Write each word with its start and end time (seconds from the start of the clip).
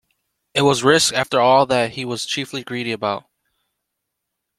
It 0.55 0.63
was 0.63 0.83
risks 0.83 1.11
after 1.11 1.39
all 1.39 1.67
that 1.67 1.91
he 1.91 2.05
was 2.05 2.25
chiefly 2.25 2.63
greedy 2.63 2.91
about. 2.91 3.25